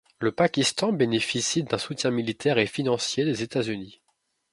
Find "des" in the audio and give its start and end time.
3.23-3.43